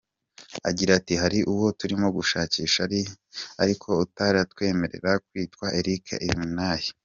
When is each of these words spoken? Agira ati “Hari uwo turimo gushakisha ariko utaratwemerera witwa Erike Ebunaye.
Agira 0.69 0.91
ati 0.99 1.13
“Hari 1.21 1.39
uwo 1.51 1.67
turimo 1.79 2.07
gushakisha 2.17 2.81
ariko 3.63 3.89
utaratwemerera 4.05 5.11
witwa 5.31 5.67
Erike 5.79 6.15
Ebunaye. 6.29 6.89